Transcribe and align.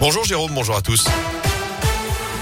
Bonjour 0.00 0.24
Jérôme, 0.24 0.52
bonjour 0.54 0.76
à 0.76 0.80
tous. 0.80 1.06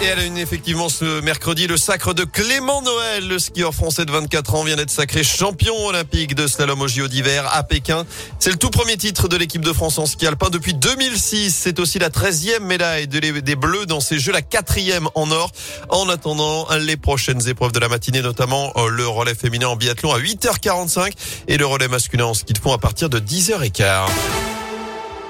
Et 0.03 0.05
elle 0.05 0.19
a 0.19 0.25
une 0.25 0.37
effectivement 0.37 0.91
ce 0.91 1.23
mercredi 1.23 1.67
le 1.67 1.79
sacre 1.79 2.13
de 2.13 2.25
Clément 2.25 2.83
Noël. 2.83 3.27
Le 3.27 3.39
skieur 3.39 3.75
français 3.75 4.05
de 4.05 4.13
24 4.13 4.57
ans 4.57 4.65
vient 4.65 4.77
d'être 4.77 4.91
sacré 4.91 5.25
champion 5.25 5.75
olympique 5.87 6.35
de 6.35 6.47
slalom 6.47 6.83
au 6.83 6.87
JO 6.87 7.09
d'hiver 7.09 7.49
à 7.51 7.63
Pékin. 7.63 8.05
C'est 8.41 8.51
le 8.51 8.59
tout 8.59 8.69
premier 8.69 8.99
titre 8.99 9.29
de 9.29 9.39
l'équipe 9.39 9.65
de 9.65 9.73
France 9.73 9.99
en 9.99 10.05
ski 10.05 10.27
alpin 10.27 10.51
depuis 10.51 10.75
2006. 10.75 11.51
C'est 11.51 11.81
aussi 11.81 11.99
la 11.99 12.11
13e 12.11 12.61
médaille 12.61 13.09
des 13.09 13.57
Bleus 13.57 13.87
dans 13.87 14.01
ces 14.01 14.19
Jeux, 14.19 14.33
la 14.33 14.43
quatrième 14.43 15.09
en 15.15 15.31
or. 15.31 15.51
En 15.89 16.11
attendant 16.11 16.69
les 16.79 16.99
prochaines 16.99 17.49
épreuves 17.49 17.73
de 17.73 17.81
la 17.81 17.89
matinée, 17.89 18.21
notamment 18.21 18.71
euh, 18.77 18.89
le 18.89 19.09
relais 19.09 19.35
féminin 19.35 19.69
en 19.69 19.77
biathlon 19.77 20.13
à 20.13 20.19
8h45 20.19 21.13
et 21.49 21.57
le 21.57 21.65
relais 21.65 21.89
masculin 21.89 22.27
en 22.27 22.35
ski 22.35 22.53
de 22.53 22.59
fond 22.59 22.75
à 22.75 22.79
partir 22.79 23.09
de 23.09 23.19
10h15. 23.19 24.09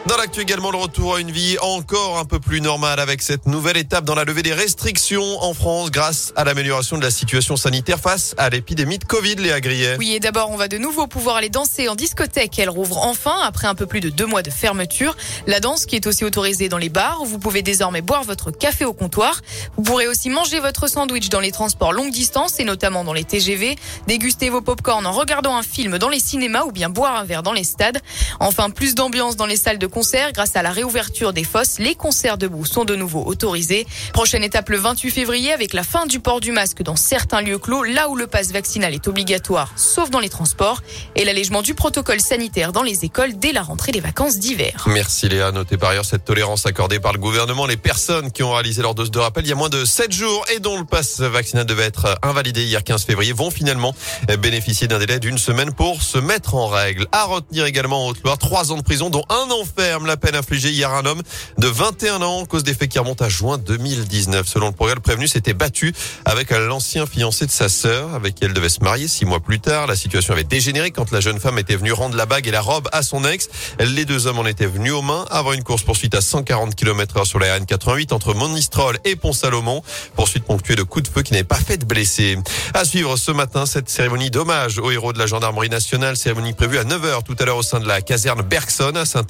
Dans 0.07 0.17
l'actu 0.17 0.41
également, 0.41 0.71
le 0.71 0.77
retour 0.77 1.17
à 1.17 1.21
une 1.21 1.33
vie 1.33 1.57
encore 1.61 2.19
un 2.19 2.25
peu 2.25 2.39
plus 2.39 2.61
normale 2.61 3.01
avec 3.01 3.23
cette 3.23 3.47
nouvelle 3.47 3.77
étape 3.77 4.05
dans 4.05 4.15
la 4.15 4.23
levée 4.23 4.45
des 4.45 4.53
restrictions 4.53 5.43
en 5.43 5.53
France 5.53 5.91
grâce 5.91 6.33
à 6.37 6.45
l'amélioration 6.45 6.97
de 6.97 7.03
la 7.03 7.11
situation 7.11 7.57
sanitaire 7.57 7.99
face 7.99 8.33
à 8.39 8.49
l'épidémie 8.49 8.99
de 8.99 9.05
Covid, 9.05 9.35
Léa 9.35 9.61
Grillet. 9.61 9.97
Oui, 9.99 10.13
et 10.13 10.21
d'abord, 10.21 10.53
on 10.53 10.57
va 10.57 10.69
de 10.69 10.79
nouveau 10.79 11.09
pouvoir 11.09 11.35
aller 11.35 11.49
danser 11.49 11.89
en 11.89 11.97
discothèque. 11.97 12.57
Elle 12.61 12.71
rouvre 12.71 12.99
enfin 12.99 13.35
après 13.43 13.67
un 13.67 13.75
peu 13.75 13.87
plus 13.87 13.99
de 13.99 14.09
deux 14.09 14.27
mois 14.27 14.43
de 14.43 14.51
fermeture. 14.51 15.17
La 15.49 15.59
danse 15.59 15.87
qui 15.87 15.97
est 15.97 16.07
aussi 16.07 16.25
autorisée 16.25 16.69
dans 16.69 16.79
les 16.79 16.89
bars. 16.89 17.25
Vous 17.25 17.41
pouvez 17.41 17.63
désormais 17.63 18.01
boire 18.01 18.23
votre 18.23 18.53
café 18.53 18.85
au 18.85 18.93
comptoir. 18.93 19.41
Vous 19.77 19.83
pourrez 19.83 20.07
aussi 20.07 20.31
manger 20.31 20.61
votre 20.61 20.87
sandwich 20.87 21.31
dans 21.31 21.41
les 21.41 21.51
transports 21.51 21.93
longue 21.93 22.13
distance 22.13 22.61
et 22.61 22.65
notamment 22.65 23.03
dans 23.03 23.13
les 23.13 23.25
TGV. 23.25 23.75
Déguster 24.07 24.51
vos 24.51 24.61
pop-corn 24.61 25.05
en 25.05 25.13
regardant 25.13 25.57
un 25.57 25.65
film 25.65 25.99
dans 25.99 26.09
les 26.09 26.21
cinémas 26.21 26.63
ou 26.63 26.71
bien 26.71 26.91
boire 26.91 27.17
un 27.17 27.25
verre 27.25 27.43
dans 27.43 27.53
les 27.53 27.65
stades. 27.65 28.01
Enfin, 28.39 28.71
plus 28.71 28.95
d'ambiance 28.95 29.35
dans 29.35 29.47
les 29.47 29.57
salles 29.57 29.79
de 29.79 29.96
Grâce 30.35 30.55
à 30.57 30.63
la 30.63 30.73
réouverture 30.73 31.33
des 31.33 31.43
fosses, 31.43 31.79
les 31.79 31.95
concerts 31.95 32.37
debout 32.37 32.67
sont 32.67 32.85
de 32.85 32.95
nouveau 32.95 33.25
autorisés. 33.25 33.87
Prochaine 34.13 34.45
étape 34.45 34.69
le 34.69 34.77
28 34.77 35.11
février 35.11 35.55
avec 35.55 35.73
la 35.73 35.85
fin 35.85 36.05
du 36.05 36.21
port 36.21 36.41
du 36.41 36.53
masque 36.53 36.83
dans 36.83 36.97
certains 36.97 37.41
lieux 37.41 37.57
clos, 37.57 37.83
là 37.83 38.11
où 38.11 38.15
le 38.15 38.27
passe 38.27 38.53
vaccinal 38.53 38.93
est 38.93 39.09
obligatoire, 39.09 39.73
sauf 39.75 40.11
dans 40.11 40.21
les 40.21 40.29
transports, 40.29 40.83
et 41.15 41.25
l'allègement 41.25 41.63
du 41.63 41.73
protocole 41.73 42.21
sanitaire 42.21 42.73
dans 42.73 42.83
les 42.83 43.07
écoles 43.07 43.39
dès 43.39 43.53
la 43.53 43.63
rentrée 43.63 43.91
des 43.91 44.01
vacances 44.01 44.37
d'hiver. 44.39 44.85
Merci 44.87 45.31
Léa. 45.31 45.51
Notez 45.51 45.79
par 45.79 45.91
ailleurs 45.91 46.05
cette 46.05 46.27
tolérance 46.27 46.67
accordée 46.67 47.01
par 47.01 47.15
le 47.15 47.19
gouvernement. 47.19 47.65
Les 47.65 47.79
personnes 47.79 48.31
qui 48.31 48.43
ont 48.43 48.53
réalisé 48.53 48.83
leur 48.83 48.95
dose 48.95 49.11
de 49.11 49.19
rappel 49.19 49.47
il 49.47 49.49
y 49.49 49.53
a 49.53 49.57
moins 49.57 49.71
de 49.71 49.87
7 49.87 50.13
jours 50.13 50.45
et 50.55 50.61
dont 50.61 50.79
le 50.79 50.85
passe 50.85 51.21
vaccinal 51.21 51.65
devait 51.65 51.85
être 51.85 52.19
invalidé 52.23 52.65
hier 52.65 52.85
15 52.85 53.05
février 53.05 53.33
vont 53.33 53.51
finalement 53.51 53.95
bénéficier 54.41 54.89
d'un 54.89 54.99
délai 54.99 55.21
d'une 55.21 55.39
semaine 55.39 55.73
pour 55.73 56.03
se 56.03 56.19
mettre 56.19 56.55
en 56.55 56.67
règle. 56.67 57.07
À 57.13 57.25
retenir 57.25 57.65
également 57.65 58.05
en 58.05 58.09
Haute-Loire, 58.11 58.37
3 58.37 58.73
ans 58.73 58.77
de 58.77 58.83
prison 58.83 59.09
dont 59.09 59.25
un 59.31 59.51
enfer 59.51 59.86
la 60.07 60.17
peine 60.17 60.35
infligée 60.35 60.71
hier 60.71 60.91
à 60.91 60.99
un 60.99 61.07
homme 61.07 61.23
de 61.59 61.69
21 61.69 62.21
ans 62.23 62.45
cause 62.45 62.65
des 62.65 62.75
faits 62.75 62.89
qui 62.89 62.99
remontent 62.99 63.25
à 63.25 63.29
juin 63.29 63.57
2019. 63.59 64.47
Selon 64.47 64.67
le 64.67 64.73
progrès, 64.73 64.95
le 64.95 65.01
prévenu 65.01 65.29
s'était 65.29 65.55
battu 65.55 65.93
avec 66.25 66.51
l'ancien 66.51 67.07
fiancé 67.07 67.47
de 67.47 67.51
sa 67.51 67.69
sœur, 67.69 68.15
avec 68.15 68.35
qui 68.35 68.45
elle 68.45 68.53
devait 68.53 68.69
se 68.69 68.81
marier 68.81 69.07
six 69.07 69.25
mois 69.25 69.41
plus 69.41 69.61
tard. 69.61 69.87
La 69.87 69.97
situation 69.97 70.33
avait 70.33 70.45
dégénéré 70.45 70.91
quand 70.91 71.13
la 71.13 71.21
jeune 71.21 71.39
femme 71.39 71.59
était 71.59 71.77
venue 71.77 71.93
rendre 71.93 72.17
la 72.17 72.27
bague 72.27 72.49
et 72.49 72.51
la 72.51 72.61
robe 72.61 72.89
à 72.93 73.03
son 73.03 73.25
ex. 73.25 73.49
Les 73.79 74.05
deux 74.05 74.27
hommes 74.27 74.39
en 74.39 74.47
étaient 74.47 74.67
venus 74.67 74.93
aux 74.93 75.03
mains 75.03 75.25
avant 75.31 75.53
une 75.53 75.63
course 75.63 75.83
poursuite 75.83 76.15
à 76.15 76.21
140 76.21 76.75
km 76.75 77.19
heure 77.19 77.27
sur 77.27 77.39
la 77.39 77.59
RN88 77.59 78.13
entre 78.13 78.35
Monistrol 78.35 78.99
et 79.05 79.15
Pont-Salomon. 79.15 79.83
Poursuite 80.17 80.45
ponctuée 80.45 80.77
de 80.77 80.83
coups 80.83 81.09
de 81.09 81.13
feu 81.13 81.23
qui 81.23 81.33
n'avaient 81.33 81.45
pas 81.45 81.57
fait 81.57 81.77
de 81.77 81.85
blessés. 81.85 82.39
À 82.75 82.85
suivre 82.85 83.17
ce 83.17 83.31
matin, 83.31 83.67
cette 83.67 83.89
cérémonie 83.89 84.31
d'hommage 84.31 84.79
aux 84.79 84.91
héros 84.91 85.13
de 85.13 85.19
la 85.19 85.27
gendarmerie 85.27 85.71
nationale, 85.71 86.17
cérémonie 86.17 86.55
prévue 86.55 86.79
à 86.79 86.85
9h 86.85 87.23
tout 87.23 87.37
à 87.39 87.45
l'heure 87.45 87.59
au 87.59 87.63
sein 87.63 87.81
de 87.81 87.87
la 87.87 88.01
caserne 88.01 88.43
Bergson 88.43 88.93
à 88.95 89.05
saint 89.05 89.27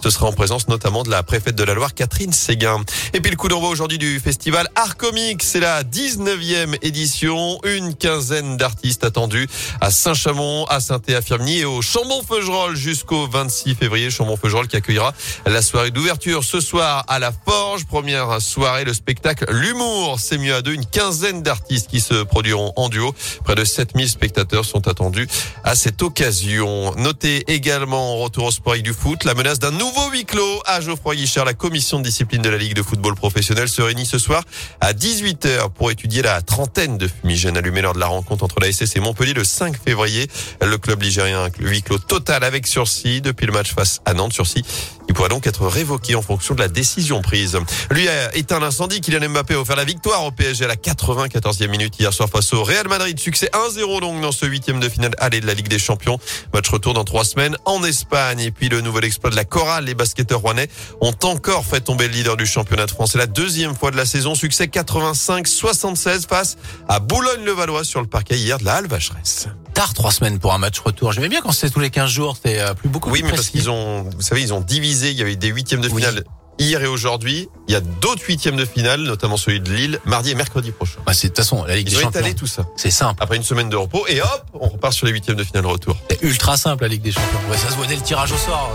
ce 0.00 0.10
sera 0.10 0.26
en 0.26 0.32
présence 0.32 0.68
notamment 0.68 1.02
de 1.02 1.10
la 1.10 1.22
préfète 1.22 1.56
de 1.56 1.64
la 1.64 1.74
Loire, 1.74 1.94
Catherine 1.94 2.32
Séguin. 2.32 2.82
Et 3.14 3.20
puis 3.20 3.30
le 3.30 3.36
coup 3.36 3.48
d'envoi 3.48 3.68
aujourd'hui 3.68 3.98
du 3.98 4.20
festival 4.20 4.68
Art 4.74 4.96
Comique, 4.96 5.42
c'est 5.42 5.60
la 5.60 5.82
19e 5.82 6.76
édition. 6.82 7.58
Une 7.64 7.94
quinzaine 7.94 8.56
d'artistes 8.56 9.04
attendus 9.04 9.48
à 9.80 9.90
Saint-Chamond, 9.90 10.64
à 10.66 10.80
Saint-Et-à-Firminy 10.80 11.58
et 11.60 11.64
au 11.64 11.82
Chambon-Feugerolles 11.82 12.76
jusqu'au 12.76 13.26
26 13.26 13.74
février. 13.74 14.10
Chambon-Feugerolles 14.10 14.68
qui 14.68 14.76
accueillera 14.76 15.12
la 15.46 15.62
soirée 15.62 15.90
d'ouverture 15.90 16.44
ce 16.44 16.60
soir 16.60 17.04
à 17.08 17.18
la 17.18 17.32
Forge. 17.32 17.84
Première 17.86 18.40
soirée, 18.40 18.84
le 18.84 18.94
spectacle 18.94 19.46
L'Humour. 19.50 20.20
C'est 20.20 20.38
mieux 20.38 20.54
à 20.54 20.62
deux. 20.62 20.74
Une 20.74 20.86
quinzaine 20.86 21.42
d'artistes 21.42 21.88
qui 21.88 22.00
se 22.00 22.22
produiront 22.22 22.72
en 22.76 22.88
duo. 22.88 23.14
Près 23.44 23.54
de 23.54 23.64
7000 23.64 24.08
spectateurs 24.08 24.64
sont 24.64 24.86
attendus 24.86 25.28
à 25.64 25.74
cette 25.74 26.02
occasion. 26.02 26.94
Notez 26.96 27.44
également, 27.52 28.16
retour 28.16 28.44
au 28.44 28.50
sport 28.50 28.76
du 28.76 28.92
foot, 28.92 29.24
la 29.24 29.34
menace 29.34 29.58
d'un 29.58 29.77
nouveau 29.78 30.10
huis 30.10 30.24
clos 30.24 30.60
à 30.66 30.80
Geoffroy 30.80 31.14
Guichard. 31.14 31.44
La 31.44 31.54
commission 31.54 31.98
de 31.98 32.04
discipline 32.04 32.42
de 32.42 32.50
la 32.50 32.58
Ligue 32.58 32.74
de 32.74 32.82
football 32.82 33.14
professionnel 33.14 33.68
se 33.68 33.80
réunit 33.80 34.06
ce 34.06 34.18
soir 34.18 34.42
à 34.80 34.92
18h 34.92 35.70
pour 35.70 35.92
étudier 35.92 36.20
la 36.20 36.42
trentaine 36.42 36.98
de 36.98 37.06
fumigènes 37.06 37.56
allumés 37.56 37.80
lors 37.80 37.94
de 37.94 38.00
la 38.00 38.08
rencontre 38.08 38.44
entre 38.44 38.56
la 38.60 38.72
SS 38.72 38.96
et 38.96 39.00
Montpellier 39.00 39.34
le 39.34 39.44
5 39.44 39.76
février. 39.80 40.26
Le 40.60 40.78
club 40.78 41.00
ligérien 41.02 41.48
huis 41.60 41.82
clos 41.82 41.98
total 41.98 42.42
avec 42.42 42.66
sursis 42.66 43.20
depuis 43.20 43.46
le 43.46 43.52
match 43.52 43.72
face 43.72 44.00
à 44.04 44.14
Nantes. 44.14 44.32
Sursis 44.32 44.64
il 45.08 45.14
pourrait 45.14 45.30
donc 45.30 45.46
être 45.46 45.66
révoqué 45.66 46.14
en 46.14 46.22
fonction 46.22 46.54
de 46.54 46.60
la 46.60 46.68
décision 46.68 47.22
prise. 47.22 47.58
Lui 47.90 48.08
a 48.08 48.34
éteint 48.36 48.60
l'incendie. 48.60 49.00
Kylian 49.00 49.30
Mbappé 49.30 49.54
a 49.54 49.60
offert 49.60 49.76
la 49.76 49.84
victoire 49.84 50.24
au 50.24 50.30
PSG 50.30 50.66
à 50.66 50.68
la 50.68 50.76
94e 50.76 51.68
minute 51.68 51.98
hier 51.98 52.12
soir 52.12 52.28
face 52.28 52.52
au 52.52 52.62
Real 52.62 52.86
Madrid. 52.88 53.18
Succès 53.18 53.50
1-0 53.52 54.00
donc 54.00 54.20
dans 54.20 54.32
ce 54.32 54.44
huitième 54.44 54.80
de 54.80 54.88
finale 54.88 55.12
aller 55.18 55.40
de 55.40 55.46
la 55.46 55.54
Ligue 55.54 55.68
des 55.68 55.78
Champions. 55.78 56.18
Match 56.52 56.68
retour 56.68 56.92
dans 56.92 57.04
trois 57.04 57.24
semaines 57.24 57.56
en 57.64 57.82
Espagne. 57.84 58.40
Et 58.40 58.50
puis 58.50 58.68
le 58.68 58.82
nouvel 58.82 59.04
exploit 59.04 59.30
de 59.30 59.36
la 59.36 59.44
Les 59.82 59.94
basketteurs 59.94 60.40
rouennais 60.40 60.68
ont 61.00 61.14
encore 61.24 61.64
fait 61.64 61.80
tomber 61.80 62.08
le 62.08 62.14
leader 62.14 62.36
du 62.36 62.46
championnat 62.46 62.86
de 62.86 62.90
France. 62.90 63.12
C'est 63.12 63.18
la 63.18 63.26
deuxième 63.26 63.74
fois 63.74 63.90
de 63.90 63.96
la 63.96 64.06
saison. 64.06 64.34
Succès 64.34 64.66
85-76 64.66 66.26
face 66.26 66.56
à 66.88 67.00
Boulogne-le-Valois 67.00 67.84
sur 67.84 68.00
le 68.00 68.06
parquet 68.06 68.36
hier 68.36 68.58
de 68.58 68.64
la 68.64 68.74
Halle 68.74 68.86
Vacheresse 68.88 69.48
tard, 69.74 69.94
trois 69.94 70.10
semaines 70.10 70.40
pour 70.40 70.52
un 70.52 70.58
match 70.58 70.80
retour. 70.80 71.12
J'aimais 71.12 71.28
bien 71.28 71.40
quand 71.40 71.52
c'est 71.52 71.70
tous 71.70 71.78
les 71.78 71.90
15 71.90 72.10
jours, 72.10 72.36
c'est 72.44 72.58
euh, 72.60 72.74
plus 72.74 72.88
beaucoup. 72.88 73.10
Oui, 73.10 73.22
mais 73.22 73.30
parce 73.30 73.48
qu'ils 73.48 73.70
ont, 73.70 74.02
vous 74.02 74.22
savez, 74.22 74.42
ils 74.42 74.52
ont 74.52 74.60
divisé. 74.60 75.12
Il 75.12 75.16
y 75.16 75.22
avait 75.22 75.36
des 75.36 75.46
huitièmes 75.48 75.80
de 75.80 75.88
finale 75.88 76.24
hier 76.58 76.82
et 76.82 76.88
aujourd'hui. 76.88 77.48
Il 77.68 77.72
y 77.74 77.76
a 77.76 77.80
d'autres 77.80 78.24
huitièmes 78.26 78.56
de 78.56 78.64
finale, 78.64 79.02
notamment 79.02 79.36
celui 79.36 79.60
de 79.60 79.70
Lille, 79.72 80.00
mardi 80.04 80.30
et 80.30 80.34
mercredi 80.34 80.72
prochain. 80.72 80.98
Bah, 81.06 81.12
c'est 81.14 81.28
de 81.28 81.32
toute 81.32 81.44
façon 81.44 81.62
la 81.62 81.76
Ligue 81.76 81.86
Ils 81.86 81.90
des 81.92 81.98
ont 81.98 82.00
Champions. 82.00 82.18
étalé 82.20 82.34
tout 82.34 82.48
ça. 82.48 82.66
C'est 82.76 82.90
simple. 82.90 83.22
Après 83.22 83.36
une 83.36 83.44
semaine 83.44 83.68
de 83.68 83.76
repos 83.76 84.04
et 84.08 84.20
hop, 84.20 84.46
on 84.54 84.68
repart 84.68 84.92
sur 84.92 85.06
les 85.06 85.12
huitièmes 85.12 85.36
de 85.36 85.44
finale 85.44 85.66
retour. 85.66 85.96
C'est 86.10 86.22
ultra 86.22 86.56
simple 86.56 86.82
la 86.82 86.88
Ligue 86.88 87.02
des 87.02 87.12
Champions. 87.12 87.38
Ouais, 87.48 87.56
ça 87.56 87.70
se 87.70 87.76
voit 87.76 87.86
dès 87.86 87.94
le 87.94 88.02
tirage 88.02 88.32
au 88.32 88.36
sort. 88.36 88.72